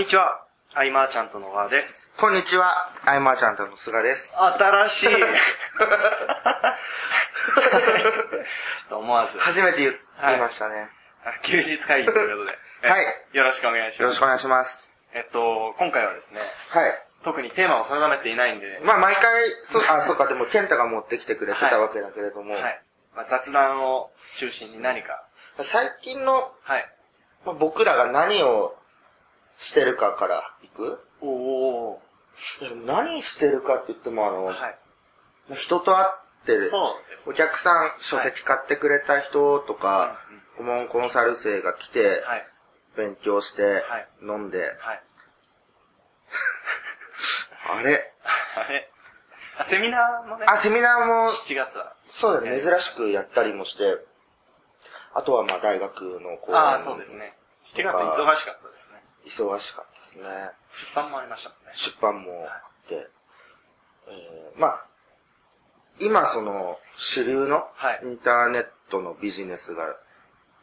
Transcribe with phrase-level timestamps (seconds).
[0.00, 0.46] にちは。
[0.74, 2.10] アイマーちゃんと野川です。
[2.16, 2.72] こんにちは、
[3.04, 4.34] アイマーちゃんとの菅です。
[4.34, 5.08] 新しい。
[5.12, 5.18] ちょ
[8.86, 10.88] っと思わず、初めて言はいましたね。
[11.22, 12.58] あ休日会議ということで。
[12.84, 14.00] えはいよろしくお願いします。
[14.00, 14.90] よろしくお願いします。
[15.12, 16.40] えっと、今回はですね、
[16.70, 17.06] はい。
[17.22, 22.82] 特にテーマを定めていないんで、まあ毎回、そ、あ、そうか、でも、健太が持ってきてくれてたわけだけれども、はい。
[23.14, 25.26] まあ、雑談を中心に何か、
[25.62, 26.90] 最近の、はい。
[27.44, 28.79] まあ、僕らが何を
[29.60, 30.98] してるかからいく？
[31.20, 32.02] おお
[32.86, 35.54] 何してるかって言っても、あの、はい。
[35.54, 40.16] 人と会ってる、そうですお客さん、書籍買ってくれた人とか、
[40.56, 42.46] 顧問コンサル生が来て、はい。
[42.96, 45.02] 勉強してはい、飲んで、はい。
[47.78, 48.12] あれ？
[48.56, 48.90] あれ？
[49.62, 51.94] セミナーもね、あ、セミナーも、7月は。
[52.08, 53.98] そうだね、え珍しくやったりもして、
[55.12, 57.36] あとはまあ大学の講演ああ、そうですね。
[57.74, 59.02] 7月忙しかったですね。
[59.24, 60.24] 忙しかったですね。
[60.72, 61.72] 出版もありましたもんね。
[61.74, 63.10] 出版もあって、
[64.08, 64.84] えーまあ、
[66.00, 69.84] 今その主流のはいインターネットのビジネスが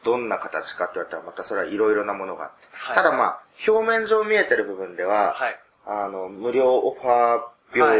[0.04, 5.60] どんな形かって言われたらまたそれはいろいろなものがあって、はいただまあ、表面上見えてる部分では、はい。
[5.86, 8.00] あの、無料オファーはい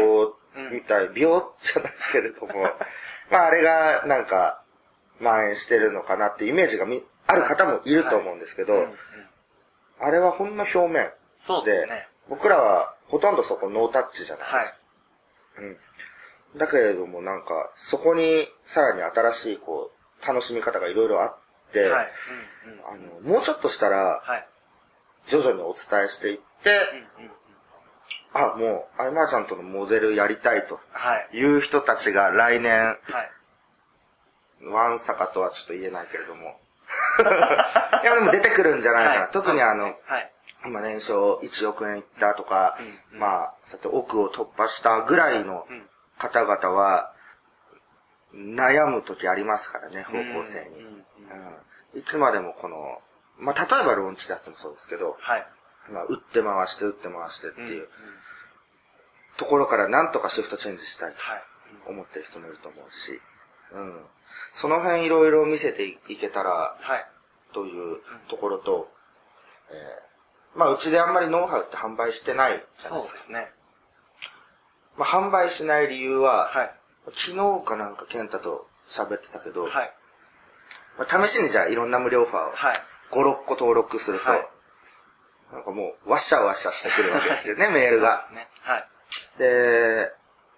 [0.56, 2.54] うんみたい、病じゃないけれども、
[3.30, 4.62] まああれがなんか
[5.18, 8.96] 蔓延してるのかなっていうイメージがみある方もいると思うんですけど、うんうん
[10.00, 12.06] あれはほんの表面そうですね。
[12.28, 14.74] 僕らはほとんどそこノータッチじゃないです
[15.56, 15.62] か。
[15.62, 15.76] はい。
[16.56, 19.90] だけれどもなんか、そこにさらに新しいこ
[20.22, 21.36] う、楽しみ方がいろいろあっ
[21.72, 22.08] て、はい。
[22.66, 22.80] うんうん。
[22.86, 24.46] あの、もうちょっとしたら、はい。
[25.26, 26.70] 徐々にお伝えしていって、
[27.18, 27.30] うんうん。
[28.34, 31.36] あ、もう、アイマーちゃんとのモデルやりたいとはい。
[31.38, 33.30] いう人たちが来年、はい。
[34.64, 36.60] ワンサかとはちょっと言えないけれども。
[38.02, 39.20] いや、でも出てくるんじゃないかな。
[39.22, 40.32] はい特にあの、はい。
[40.64, 45.88] 今年商1億円いったとか、うんうんまあ、そうやって億を突破したぐらいのうん
[46.18, 47.12] 方々は、
[48.34, 50.82] 悩む時ありますからね、方向性に。
[50.82, 51.04] うん
[51.94, 53.00] いつまでもこの、
[53.38, 55.46] まあ、例えばローンチだってもそうですけど、はい。
[55.88, 57.68] まあ、打って回して打って回してってうん。
[57.68, 57.88] いううん
[59.38, 61.44] ところからなんとかシフトチェンジしたいとはい。
[61.86, 63.22] 思ってる人もいると思うし、
[63.72, 64.06] うん。
[64.52, 67.06] その辺いろいろ見せていけたらはい。
[67.52, 68.88] というところと、
[69.70, 70.08] えー
[70.58, 72.64] まあうちであんまりノウハウって販売してない。
[72.74, 73.52] そうですね。
[74.96, 76.74] まあ販売しない理由は、はい。
[77.14, 79.92] 昨日かなんか健太と喋ってたけど、はい。
[80.98, 82.76] まあ、試しにじゃあいろんな無料オファーをはい。
[83.12, 84.48] 5、6個登録すると、はい
[85.52, 88.42] なんかもう、わっしゃわっしゃしてくるわけですよね、 メールがそうで。
[88.42, 88.48] すね。
[88.62, 88.88] はい。
[89.38, 90.12] で、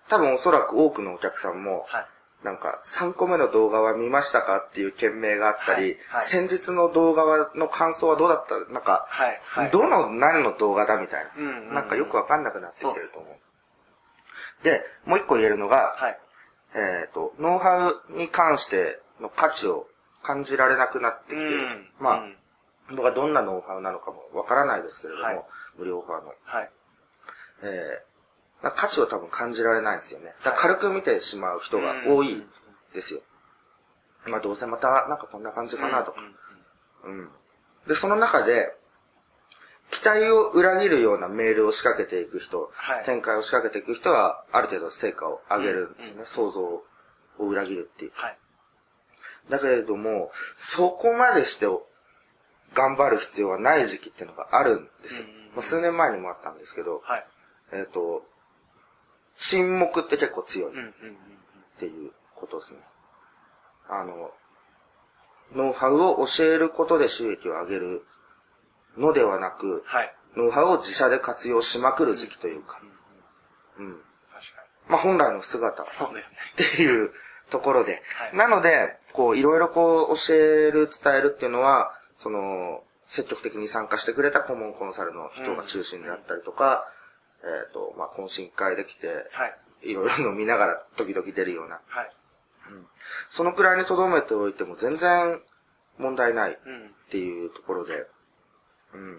[0.09, 2.07] 多分おそらく多くのお客さんも、はい。
[2.43, 8.73] なんか、3個目の動画は見ましたかっていう件名があったり、はいはい先日の動画はの感想はどうだった？
[8.73, 9.41] なんか、はい。
[9.45, 9.71] はい。
[9.71, 14.65] どの何の動画だみたいな、うんうんうんなんかよくわかんなくなってきてると思う。
[14.65, 16.19] でもう一個言えるのが、はい。
[16.75, 19.87] えっ、と、ノウハウに関しての価値を
[20.23, 21.43] 感じられなくなってきてる。
[21.43, 21.91] うん。
[21.99, 22.37] まあ、うん
[22.93, 25.45] 僕はどんなノウハウなのかもわからないですけれども、はい
[25.79, 26.35] 無料オファーの。
[26.45, 26.71] はい。
[27.63, 28.10] えー
[28.63, 30.35] 価値を多分感じられないんですよね。
[30.45, 32.45] だ軽く見てしまう人が多い
[32.93, 33.21] ですよ。
[34.27, 36.21] まあどうせまたなんかこんな感じかなとか。
[37.05, 37.29] うん。
[37.87, 38.77] で、その中で、
[39.91, 46.25] 期待を裏切るようなメールを仕掛けていく人、はい展開を仕掛けていく人は、ある程度成果を上げるんですよね。
[46.27, 46.85] 想像を
[47.39, 48.13] 裏切るっていう。
[48.15, 48.39] はい。
[49.49, 51.67] だけれども、そこまでして
[52.75, 55.27] 頑張る必要はない時期っていうのがあるんですよ。
[55.61, 57.27] 数年前にもあったんですけど、はい。
[57.73, 58.25] えっ、と、
[59.41, 61.17] 沈黙って結構強いっうんうんうん。
[61.79, 62.81] ていうことですね。
[63.89, 64.31] あの、
[65.55, 68.05] ノウハウを教えることで収益を上げる
[68.99, 70.15] のではなく、はい。
[70.37, 72.81] ノウハウを自社で活用しまくる時期というか、
[73.79, 73.97] うん。
[74.31, 74.91] 確かに。
[74.91, 76.39] まあ本来の姿っそうですね。
[76.77, 77.11] ていう
[77.51, 86.87] ところで、はいなので、こう、いろいろこう、教える、伝えるっていうのは、その、積極的に参加してくれた顧問コンサルの人が中心であったりとか、
[87.43, 89.91] えっ、と、まあ、懇親会できて、はい。
[89.91, 92.11] いろいろ飲みながら時々出るような、はい。
[93.29, 95.41] そのくらいに留めておいても全然
[95.99, 96.91] 問題ないっうん。
[97.11, 98.07] ていうところで、
[98.95, 99.19] うん。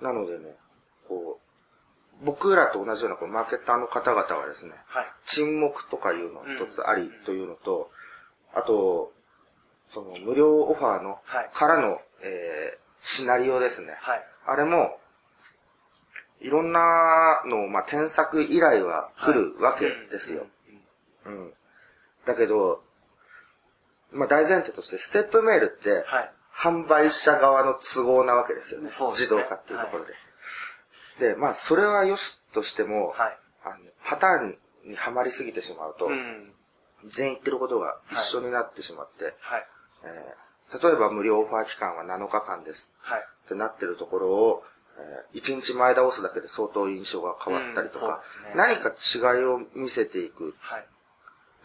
[0.00, 0.56] なのでね、
[1.08, 1.40] こ
[2.22, 5.06] う、僕らと同じようなこうマーケッターの方々はですね、はい。
[5.26, 7.90] 沈黙とかいうの一つありというのと、
[8.54, 9.12] あと、
[9.86, 13.96] その無料オファーの、はいからの、えーシナリオですね。
[14.00, 14.24] はい。
[14.46, 14.98] あれも、
[16.40, 20.46] いろんなの、まあ、添削依頼は来るわけですよ。
[21.24, 21.52] うん。
[22.24, 22.82] だけど、
[24.12, 26.32] まあ、大前提として、ステップメールって、はい。
[26.54, 28.88] 販売者側の都合なわけですよね。
[28.88, 31.34] そうですね自動化っていうところで。
[31.34, 33.38] で、まあ、それは良しとしても、はい。
[33.64, 36.52] あのパターンにはまりすぎてしまうと、うん。
[37.08, 39.66] 全員言ってることが一緒になってしまって、はい。
[40.04, 40.46] えー
[40.82, 43.20] 例えば無料オファー期間は7日間ですはい。
[43.20, 44.64] ってなってるところを、
[44.98, 50.54] え1日前倒すだけで相当印象が変わったりとか、うんね何か違いを見せていく。
[50.60, 50.86] はい。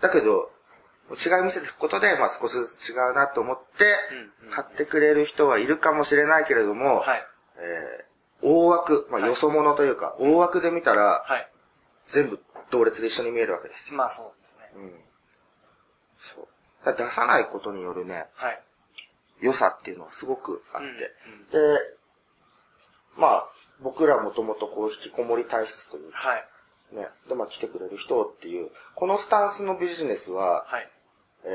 [0.01, 0.51] だけど、
[1.12, 3.95] 違いを見せていくことで、まあ少しずつ違うなと思って
[4.42, 7.28] うんうん、買ってくれる人はいるかもしれないけれども、はい。
[7.57, 8.12] えー
[8.44, 11.48] 大枠、まあはいよそ者というか、大枠で見たら、はい。
[12.07, 12.39] 全部
[12.72, 13.98] 同列で一緒に見えるわけですよ。
[13.98, 14.72] まあそうですね。
[14.75, 14.92] うん。
[16.18, 16.98] そう。
[16.98, 18.60] 出さないことによるね、はい。
[19.42, 20.88] 良さっていうのはすごくあって。
[20.88, 22.00] うんで、
[23.18, 23.50] まあ、
[23.81, 26.48] 僕らもともとこう引きこもり体質というか、はい。
[26.96, 30.90] ね、で、まあ来てくれる人っていう、このスタンスのビジネスは、はい。
[31.44, 31.48] え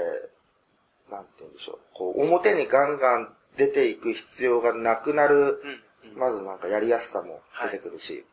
[1.08, 5.61] ー、なんて言うんでしょう、こう、表にガンガン出ていく必要がなくなる、
[6.05, 6.11] うん。
[6.12, 6.19] うん。
[6.19, 8.25] まずなんかやりやすさも出てくるし、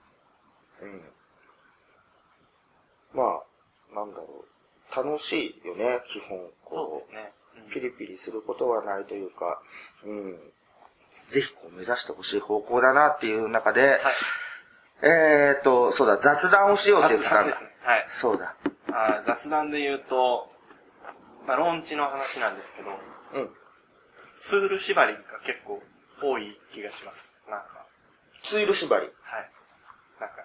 [0.82, 1.02] うん。
[3.14, 6.40] まあ、なんだろう、楽しいよね、基本。
[6.68, 7.34] そうこですね。
[7.38, 9.62] うんピリピリすることはないというか、
[10.06, 10.53] うん。
[11.30, 14.00] ぜひこう目指してほしい方向だなっていう中で、はい。
[15.06, 17.70] えーと、そうだ、雑談をしようって言ってたんですね。
[17.84, 18.06] はい。
[18.08, 18.56] そうだ。
[18.92, 20.50] あー雑談で言うと、
[21.46, 22.90] まあ、ローンチの話なんですけど、
[23.36, 23.50] うん。
[24.40, 25.82] ツール縛りが結構
[26.22, 27.44] 多い気がします。
[27.50, 27.86] なんか、
[28.44, 29.06] ツール縛り。
[29.22, 29.52] はい。
[30.20, 30.36] なんか、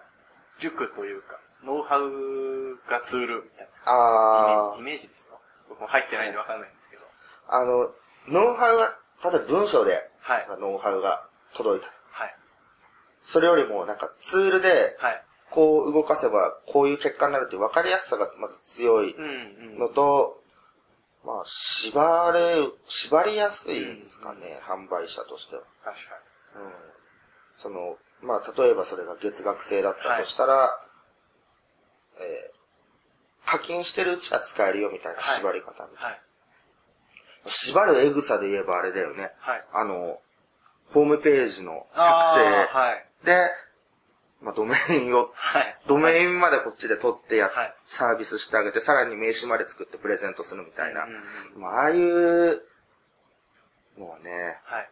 [0.59, 5.39] 塾というか、ノウハウがツールみたいなあイメージ、イメージですよ。
[5.69, 7.03] 僕も入ってないんでわかんないんですけど。
[7.03, 7.07] ー、
[7.49, 7.93] あの、
[8.29, 8.97] ノウハウが、
[9.31, 11.89] 例えば文章で、はいノウハウが届いた。
[12.11, 12.37] はい。
[13.23, 15.23] それよりも、なんかツールで、はい。
[15.51, 19.79] こう動かせば、こういう結果になるっていう分かりやすさがまず強いうんうん。
[19.79, 20.43] のと、
[21.25, 25.63] まあ、縛れ、縛りやすいんですかね、販売者としては。
[25.83, 26.15] 確か
[26.57, 26.73] うん。
[27.59, 30.71] その、まあ、例えばそれが月額制だったとしたら、
[32.21, 32.59] えー
[33.49, 35.97] 課金してるうちは使えるよみたいなはい縛り方みたいに。
[35.97, 36.13] はい。
[36.13, 36.19] な。
[37.49, 39.31] 縛るエグさで言えばあれだよね。
[39.39, 39.65] はい。
[39.73, 40.21] あの、
[40.89, 43.07] ホームページの作あ成ーはい。
[43.25, 43.51] で、
[44.41, 45.77] まあ、ドメインをはい。
[45.87, 51.05] ドメインまでこっちで取ってや、はいサービスしてあげて、さらに名刺まで作ってプレゼントするみたいな。
[51.05, 51.11] うん
[51.57, 52.63] うんまあ、ああいう
[53.99, 54.91] のはね、はい。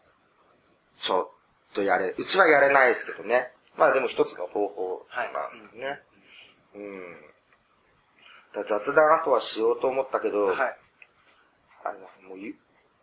[0.98, 1.30] ちょ
[1.70, 3.52] っとやれ、うちはやれないですけどね。
[3.76, 6.00] まあでも一つの方法なんですよね。
[6.74, 7.16] うん。
[8.54, 10.76] だから雑談後はしようと思ったけど、はい。
[11.90, 12.54] あのもうゆ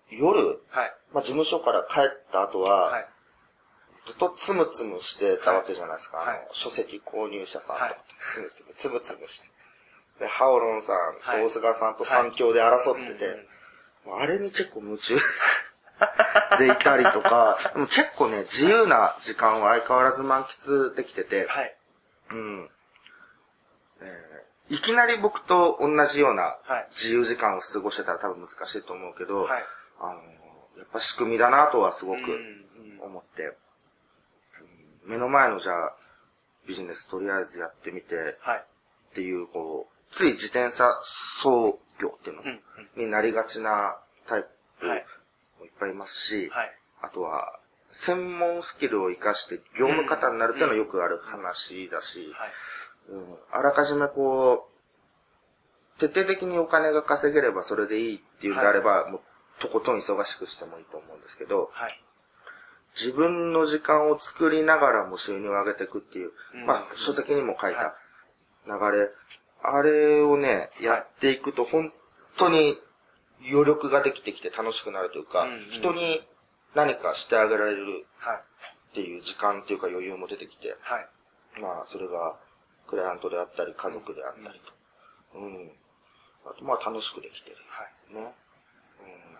[0.10, 0.94] 夜、はい。
[1.14, 3.06] まあ事務所から帰った後は、はい。
[4.06, 6.18] ずっとつむつむしてたわけじゃないですか。
[6.18, 7.84] はいあの書籍購入者さんと
[8.20, 9.54] つむつむ、つむつむして。
[10.20, 13.46] で、ハオロンさん、はい大菅さんと三強で争ってて、うんうん
[14.06, 15.16] もうあれに結構夢中
[16.60, 21.76] でいたりとか、でも結構ね、自由な時間は相変わらず満喫できてて、はい。
[22.32, 22.70] うん。
[24.74, 26.88] えーいきなり僕と同じようなはい。
[26.92, 29.64] 自由時間を過ごしてたら多分難しいと思うけど、はい。
[30.00, 30.14] あの、
[30.78, 32.20] やっぱ仕組みだなとはすごく
[33.02, 33.56] 思って、
[35.06, 35.12] うん。
[35.12, 35.96] 目の前のじゃあ、
[36.68, 38.64] ビジネスとりあえずやってみてはい。
[39.12, 42.60] っていう、こう、つい自転車操業っていうのうん
[42.96, 44.46] になりがちなタイ
[44.80, 45.06] プもはい。
[45.64, 46.72] いっぱいいますし、はい。
[47.02, 52.52] あとは、専門スキルを活かして業務方になるっていうのはよくある話だし、はい。
[53.10, 54.68] うんあらかじめこ
[55.98, 59.22] う、徹底的にお金が稼げればそれでいいっていうんであれば、もう
[59.60, 62.04] とことん忙しくしてもいいと思うんですけど、はい。
[62.96, 67.96] 自分の時間を作りながらも収入を上げていくっていう、うんまあ書籍にも書いは
[68.68, 69.10] た流れ、
[69.62, 71.92] あれをね、やっていくと本
[72.38, 72.78] 当に
[73.50, 76.22] 余力ができてきて楽しくなるというか、うんうん人に
[76.76, 78.38] 何かしてあげられるはい。
[78.92, 81.08] っていう時間っていうか余裕も出てきて、はい。
[81.62, 82.36] まあ、それが、
[82.88, 84.62] クライアントであったり、家族であったり
[85.34, 85.38] と。
[85.40, 85.72] うん。
[86.46, 87.58] あと、まあ、楽しくできてる。
[87.68, 88.16] はい。
[88.16, 88.34] ね。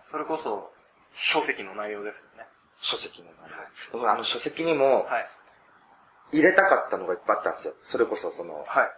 [0.02, 0.72] それこそ、
[1.12, 2.46] 書籍の内容ですよね。
[2.78, 3.56] 書籍の内容。
[3.92, 5.26] 僕あの書籍にも、はい。
[6.32, 7.74] 入れたかったのがいっぱいあったんですよ。
[7.80, 8.90] それこそ、その、はい。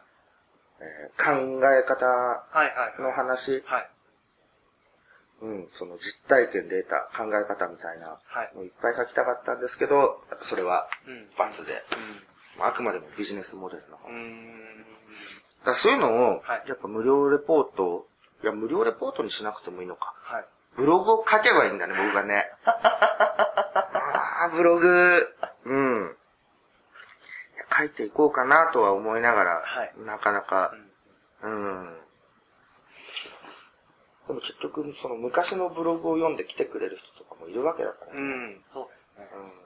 [0.81, 1.33] えー考
[1.73, 3.03] え方はいはい。
[3.03, 3.91] の話、はい。
[5.43, 14.09] うん、その実体験で得た考え方みたいなはいいっぱい書きたかったんですけど、それはうん罰で、まああくまでもビジネスモデルの方。
[14.09, 14.13] う
[15.65, 18.07] だそういうのを、はいやっぱ無料レポート、
[18.43, 20.15] いや、無料レポートにしなくてもいいのか。
[20.23, 20.45] はい。
[20.77, 22.51] ブログを書けばいいんだね、僕がね。
[22.65, 25.21] ああ、ブログ、
[25.65, 26.17] うん。
[27.79, 30.73] 書いていこうかなとは思いながら、はいなかなか、
[31.43, 31.99] うん。
[34.29, 38.21] でも結局、その昔のブログを読んで来てくれる人とかもいるわけだからね。
[38.21, 39.29] うん、そうですね。
[39.35, 39.66] うん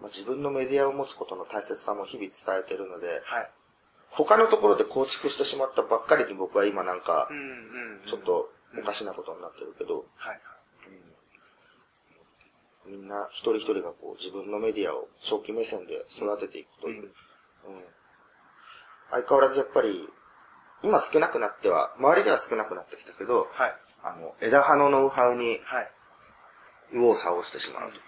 [0.00, 3.50] まあ、自分のメディアを持つことの大切さも日々伝えてるので、はい。
[4.10, 7.28] 他のところで構築してしまったばっかりに僕は今なんか。
[8.06, 8.20] ちょっ。
[8.22, 10.40] とおかしなことになってるけど、はい。
[12.86, 17.02] みんな一人一人がこう自分のメディアを長期目線で育てていくという。
[17.02, 17.10] うん
[19.10, 20.06] 相変わらずやっぱり、
[20.82, 23.74] 今少なくなっては、周りでは少なくなってきたけど、はい。
[24.02, 25.90] あの、枝葉のノウハウにはい。
[26.92, 27.98] 右往左往してしまうと。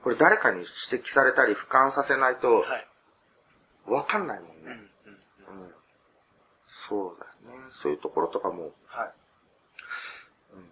[0.00, 2.86] うんこれ誰かに指摘されたり俯瞰させないと、はい。
[3.86, 4.80] わかんないもんうんね。
[5.06, 5.62] うん。
[5.62, 5.70] うん
[6.66, 7.64] そうだよね。
[7.72, 9.10] そういうところとかも、はい。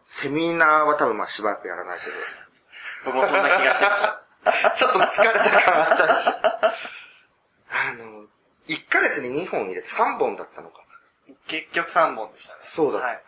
[0.07, 4.25] セミナーは多分まあしばらくやらないけど、僕もそんな気がしてました。
[4.75, 6.29] ちょっと疲れた感あったし。
[7.71, 8.27] あの、
[8.67, 10.83] 1ヶ月に2本入れて3本だったのか。
[11.47, 12.61] 結局3本でしたね。
[12.63, 13.07] そうだった。
[13.07, 13.23] はい。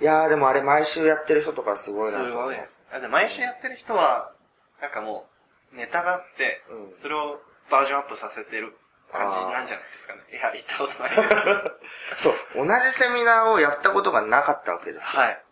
[0.00, 2.44] いやーでもあれ毎週やってる人とかすごいなとす思う。
[2.44, 2.82] ごいです。
[2.90, 4.32] だって毎週やってる人は、
[4.80, 5.26] なんかも
[5.72, 8.76] う、ネタがあって、うんそれをバージョンアップさせてる
[9.12, 10.20] 感じなんじゃないですかね。
[10.32, 11.72] いや、言ったことないですけど。
[12.16, 12.30] そ
[12.62, 15.22] う、同じセミナーをやったことがなかったわけですよ。
[15.22, 15.42] はい。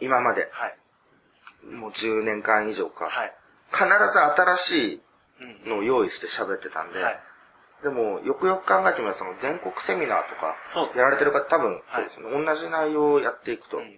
[0.00, 0.48] 今まで。
[0.52, 0.76] はい。
[1.66, 3.08] もう10年間以上か。
[3.08, 3.34] はい。
[3.72, 5.02] 必ず新しい
[5.40, 5.70] うん。
[5.70, 7.20] のを用意して喋ってたんで、はい。
[7.82, 10.56] でも、よくよく考えてみれば、その全国セミナーとか
[10.94, 11.82] やられてる方、多分、はい。
[11.94, 13.90] そうですね、同じ内容をやっていくと、うんうん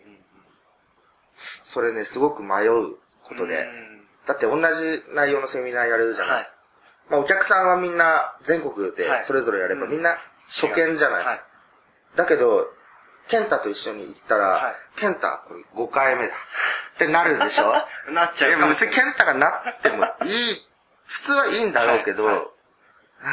[1.34, 3.92] それね、すごく迷うことで、うん
[4.26, 6.56] だって同じ内容のセミナーやるじゃないはいですか。。
[7.10, 9.24] まあ、お客さんはみんな全国ではい。
[9.24, 9.90] それぞれやれば、うん。
[9.90, 11.30] みんな初見じゃないですか。
[11.30, 11.40] はい。
[12.18, 12.68] だけど、
[13.26, 14.74] ケンタと一緒に行ったら、はい。
[15.00, 16.34] ケンタ、これ5回目だ。
[16.34, 17.72] ってなるでしょ？
[18.12, 18.96] なっちゃいうや、かもしれない。
[18.96, 20.08] 別にケンタがなってもい
[20.52, 20.68] い、
[21.06, 22.36] 普通はいいんだろうけど、はい。
[22.36, 22.46] はい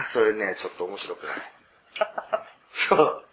[0.08, 1.36] それね、ちょっと面白くない。
[2.72, 3.26] そう。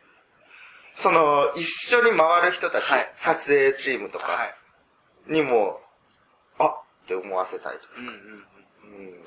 [0.92, 4.54] その、一緒に回る人たち、はい撮影チームとはかい。
[5.26, 5.82] にも、
[6.58, 7.88] あって思わせたいと。
[7.96, 9.18] うんうんうん。
[9.18, 9.24] うん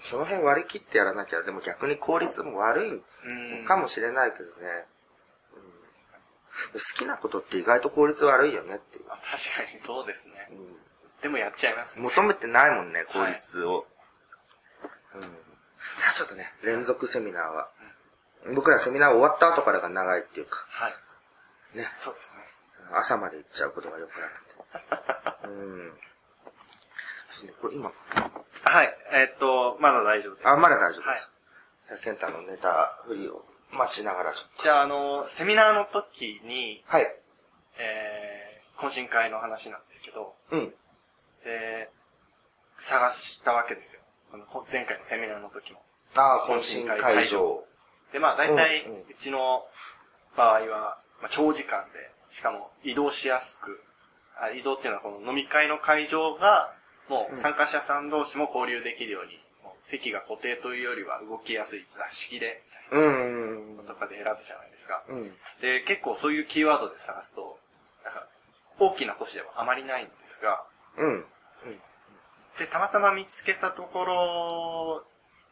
[0.00, 4.86] その辺割り切ってやらなきゃ、でも逆に効率も悪いうんかもしれないけどね。
[5.54, 9.04] うん好きなことって意外と効率悪いよねっていう。
[9.08, 10.48] あ確かにそうですね。
[11.22, 12.02] でもやっちゃいますね。
[12.02, 13.86] 求めてないもんね、効率を。
[15.14, 15.22] うん。
[15.22, 17.68] ちょっとね、連続セミナーは。
[18.54, 21.76] 僕らセミナー終わった後からが長いっていうか、はい。
[21.76, 22.40] ね、そうですね。
[22.96, 24.12] 朝まで行っちゃうことがよく
[25.44, 25.62] あるんで。
[25.62, 25.94] うん。
[25.94, 26.02] で
[27.30, 27.92] すね、これ今、
[28.64, 28.96] はい。
[29.12, 30.48] えっと、まだ大丈夫です。
[30.48, 31.32] あ、まだ大丈夫はいです。
[31.86, 34.62] じゃあ、ケンタのネタ振りを待ちながらちょっと。
[34.62, 37.02] じゃあ、あの、セミナーの時に、はい。
[37.78, 40.74] えー、懇親会の話なんですけど、うん。
[41.44, 41.90] で、
[42.76, 44.02] 探したわけですよ。
[44.30, 45.82] この前回のセミナーの時も。
[46.14, 47.64] ああ、懇親会場。
[48.12, 49.66] で、まあ大体、うちの
[50.36, 53.82] 場合は、まあ、長時間で、しかも移動しやすく、
[54.40, 56.72] あ移動っていうのはこの飲み会の会場が、
[57.08, 59.32] もう参加者さん同士も交流できるように、
[59.62, 65.02] もう席が固定というよりは動きやすい座敷で、うんとかで選ぶじゃないですか。
[65.08, 65.18] うん。
[65.20, 65.32] うん。
[65.60, 67.58] で、結構そういうキーワードで探すと、
[68.04, 68.26] なんか、
[68.78, 70.64] 大きな都市ではあまりないんですが、
[70.96, 71.24] うん。
[72.58, 75.04] で、たまたま見つけたところ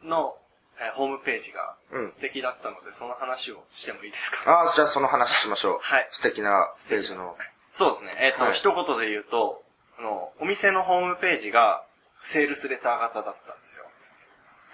[0.08, 0.36] の、
[0.78, 4.50] えーホームページがうん素敵だったので、その話をしてもいいですか？
[4.50, 5.78] ああ、じゃあその話しましょう。
[5.80, 7.34] はい素敵なページの。
[7.72, 8.12] そうですね。
[8.18, 9.62] えっ、と、はい一言で言うと、
[9.98, 11.82] あの、お店のホームページが、
[12.20, 13.86] セールスレター型だったんですよ。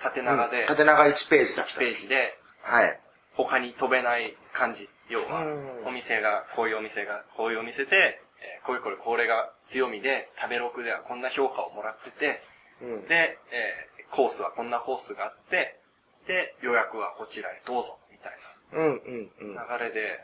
[0.02, 1.78] 縦長で、縦長1ページだっ1た。
[1.80, 3.00] ページで、はい。
[3.34, 4.88] 他に飛べない感じ。
[5.08, 8.22] 要はうん、お店が、こういうお店が、こういうお店で、えー
[8.64, 12.42] これこれこれが強みで、食べログではこんな評価をもらってて、
[12.80, 13.06] うん。
[13.06, 15.80] で、えーコースはこんなコースがあって、
[16.26, 18.32] で、予約はこちらへどうぞ、みたい
[18.72, 19.54] うんうんうん。
[19.54, 20.20] な流れで、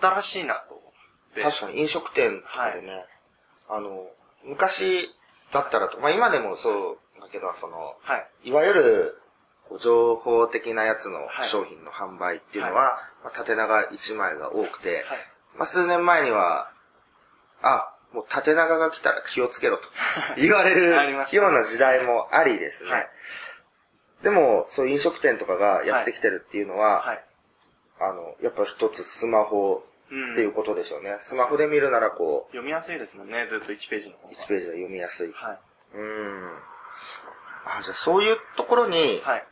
[0.00, 0.84] 新しいなと思
[1.32, 1.42] って。
[1.42, 3.04] 確かに飲食店とかでね、
[3.68, 4.06] あの、
[4.44, 5.12] 昔
[5.52, 8.48] だったらと、まあ今でもそうだけど、その、はい。
[8.50, 9.18] いわゆる、
[9.80, 15.18] 情報的なやつのはい商品の販売っていうのは、まあ、縦長1枚が多くて、はい。
[15.56, 16.71] まあ数年前には、
[17.62, 19.84] あ、もう縦長が来たら気をつけろと
[20.36, 22.90] 言われるような時代もありですね。
[22.90, 23.10] はい
[24.22, 27.24] でも、そう飲食店とかがやってきてるっていうのは、はい。
[27.98, 31.16] あの、やっぱ一つスマホうんっていうことでしょうね。
[31.20, 34.36] スマホで見るならこ読みやすいですもんね、ずっと1ページの方う、が。
[34.36, 35.32] 1ページで読みやすい。
[35.32, 35.58] はい。
[35.94, 36.52] うん。
[37.64, 39.44] あ、じゃあそういうところにはい。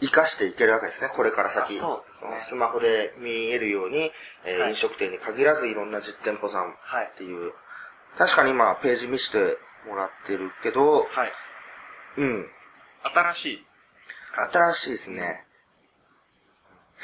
[0.00, 1.76] 活かしていけるわけですね、これから先。
[1.76, 4.12] あそうですねスマホで見えるように、
[4.44, 7.52] えーはい飲食店に限らずいろんな実店舗さんはいっていう。
[8.18, 11.32] 確かに今ページ見せてもらってるけど、はい。
[12.18, 12.46] うん。
[13.14, 13.66] 新しい。
[14.52, 15.44] 新しいですね。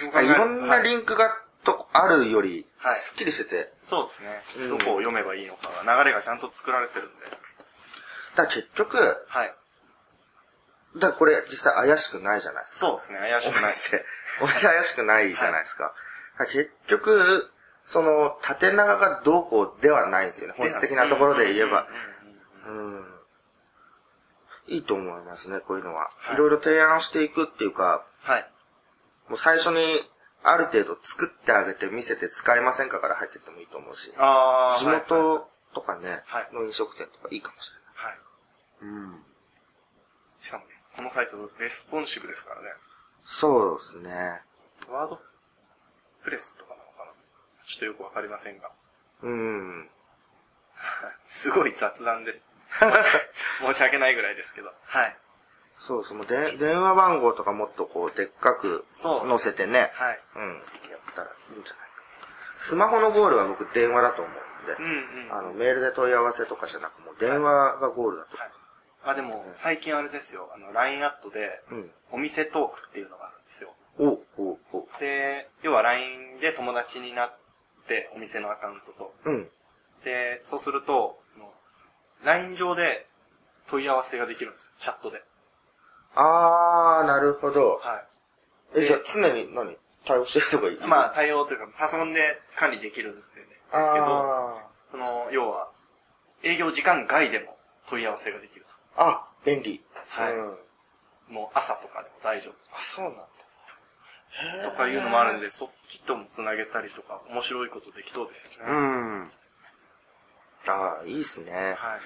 [0.01, 1.29] いろんなはいリンクが
[1.65, 4.43] とあるより、はいすっきりしてて、そうですね。
[4.65, 7.13] うんどこを読めばいいのかが、流れがちゃんと作られてるんで。
[8.37, 8.97] だ結局、
[9.29, 9.55] はい。
[10.97, 12.87] だからこれ実際怪しくないじゃないですか。
[12.87, 13.19] そうですね。
[13.19, 13.65] 怪しおくない。
[13.73, 14.05] 店。
[14.43, 15.85] お店怪しくないじゃないですか。
[15.85, 15.95] だか
[16.45, 17.51] ら結局、
[17.85, 20.55] その、縦長がどうこうではないんですよね。
[20.57, 21.87] 本質的なところで言えば。
[22.67, 23.05] うん。
[24.69, 26.11] いいと思いますね、こういうのは。
[26.19, 28.51] はいいろいろ提案していくっていうか、はい。
[29.29, 29.83] もう最初に
[30.45, 34.13] ある程度作ってあげて見せて使えませんかから入ってってもいいと思うし。
[34.17, 34.79] あー。
[34.79, 38.13] 地はいはい元とかね、はいの飲食店とかいいかもしはい。
[38.83, 38.97] れない。
[38.97, 39.23] うん。
[40.41, 42.69] しかもね、このサイト、レスポンシブですからね。
[43.25, 44.43] そうですね。
[44.91, 47.13] WordPress とかなのかな？
[47.65, 48.71] ちょっとよくわかりませんが。
[49.23, 49.89] うん。
[51.25, 52.33] すごい雑談で。
[53.61, 54.73] 申し訳ないぐらいですけど。
[54.85, 55.17] はい。
[55.79, 59.93] そうそう、もうで電話番号とかもっとこう、でっかく載せてね。
[59.95, 60.21] はい。
[60.37, 60.55] うん。
[60.91, 62.03] やったらいいんじゃないか。
[62.57, 65.33] スマホのゴールは僕電話だと思うんで、うんうん。
[65.33, 68.37] あの、メールで問い合わせとかじゃなく、もう電話がゴールだと。
[68.37, 68.53] はい。
[69.05, 70.51] あ、でも、最近あれですよ。
[70.55, 71.91] あの、LINE アットで、うん。
[72.13, 73.75] お店トークっていうのがあるんですよ。
[73.99, 77.37] おうおうおうで、要は LINE で友達になっ
[77.89, 79.15] て、お店のアカウントと。
[79.25, 79.49] うん。
[80.05, 81.19] で、そうすると、
[82.25, 83.07] LINE 上で
[83.67, 84.73] 問い合わせができるんですよ。
[84.79, 85.23] チャットで。
[86.15, 87.79] あー、なるほど。
[87.83, 88.05] は
[88.75, 89.77] え、じゃあ常に何？
[90.05, 90.87] 対応してる人がいるい？
[90.87, 95.69] まあ、対応というか、パソコンで管理できるんですけど、あその、要は、
[96.43, 97.57] 営業時間外でも
[97.89, 98.62] 問い合わせができるー。
[98.97, 99.83] あ、便利。
[100.09, 100.43] はいうん。
[100.43, 100.59] と。
[101.33, 103.29] もう朝とかでも大丈あ、そうなんだ。
[104.63, 104.71] 夫。
[104.71, 108.73] とかいうのもあるんで、そっちとも繋げたりとか、面白いことできそうですよね。
[108.73, 109.31] うん。
[110.67, 111.53] ああ、いいっすね。
[111.53, 112.01] はい。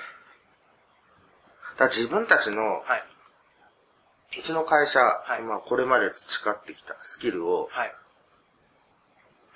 [1.79, 3.03] だ自分たちの、はい。
[4.39, 5.01] うちの会社、
[5.39, 7.95] いまあこれまで培ってきたスキルをはい。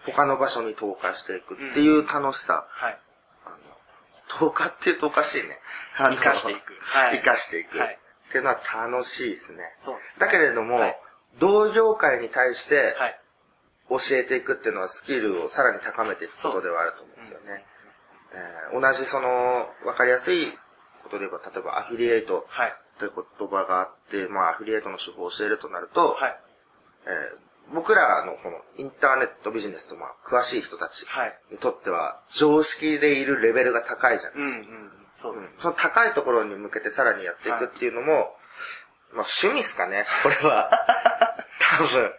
[0.06, 2.66] 他の場所に投下していくっていう楽しさ。
[2.70, 2.98] はい。
[4.38, 5.58] 投下っていうとおかしいね。
[5.98, 7.78] 生かしていくはい生かしていく。
[7.78, 9.74] はいっていうのは楽しいですね。
[9.76, 10.96] そうですねだけれども、はい
[11.38, 13.20] 同業界に対してはい。
[13.88, 17.64] 教えていくっていうのはスキルをさらに高めていくことではあると思うんですよね。
[18.72, 20.46] えー同じその、わかりやすい
[21.02, 22.74] ことで言えば、例えばアフィリエイトはい。
[23.00, 26.40] という言葉があって、まあアフィリエイトの手法を教えるとなると、はい。
[27.06, 34.68] えー僕らのこのインターネットビジネスとまあ詳しい人たちはいにとっては常識でいるレベルが高いじゃないですか。
[34.68, 34.90] うんうん。
[35.12, 35.56] そうですね。
[35.58, 38.06] その高いところに向けてさらにやっていくっていうのも、
[39.12, 40.70] まあ趣味っすかね、これは。
[41.78, 42.12] 多分。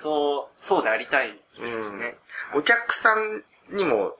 [0.00, 2.18] そう、そうでありたいですしね。
[2.54, 4.16] お客さんにも、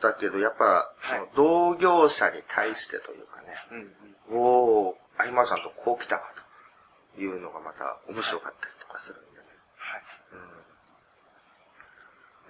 [0.00, 0.92] だけど、やっぱ、
[1.34, 3.96] 同業者に対してというかね、うん
[4.30, 4.38] うん。
[4.38, 6.34] おー、あいまちゃんとこう来たか
[7.16, 9.46] というのがまた面白かったりとかするんでね。
[9.76, 10.02] はい。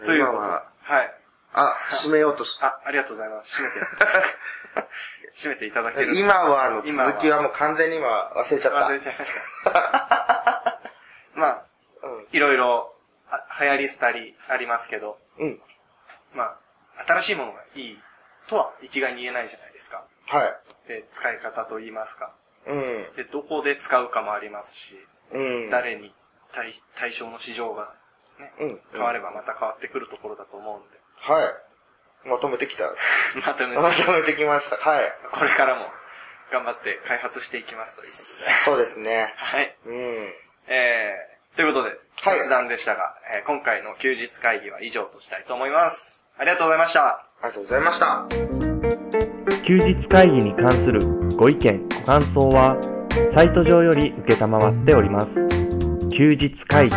[0.04, 0.38] ということで。
[0.38, 1.14] 今は、はい。
[1.52, 3.62] あ、締めようとし、 あ、ありがとうございます。
[3.62, 4.88] 閉めて。
[5.34, 6.14] 閉めていただける。
[6.16, 8.78] 今はあの続きはもう完全に今忘れちゃった。
[8.80, 9.34] 忘れちゃいまし
[9.64, 10.80] た。
[11.34, 11.64] まあ、
[12.32, 12.94] いろいろ、
[13.30, 15.60] あ流行り廃りありますけど、うん。
[16.34, 16.58] ま
[16.96, 17.98] あ、新しいものがいい
[18.48, 20.04] とは一概に言えないじゃないですか。
[20.26, 20.88] はい。
[20.88, 22.32] で、使い方と言いますか。
[22.66, 23.12] うん。
[23.16, 24.96] で、どこで使うかもありますし、
[25.30, 25.70] うん。
[25.70, 26.12] 誰に
[26.52, 27.94] 対対象の市場が
[28.38, 32.28] ね、うん変わればまた変わってくるところだと思うんで、はい。
[32.28, 32.84] まとめてきた。
[33.46, 34.76] またね、まとめてきました。
[34.76, 35.12] はい。
[35.32, 35.86] これからも
[36.50, 38.16] 頑張って開発していきますということで。
[38.64, 39.34] そうですね。
[39.36, 39.76] はい。
[39.86, 40.34] うん。
[40.66, 41.90] えー、ということで、
[42.22, 46.26] はい雑談でしたが、えー今回の休日会議は以上としたいと思います。
[46.36, 47.06] ありがとうございました。
[47.06, 48.26] ありがとうございました。
[49.64, 51.00] 休日会議に関する
[51.36, 52.76] ご意見、ご感想は、
[53.34, 55.28] サイト上より受けたまわっております。
[56.10, 56.96] 休日会議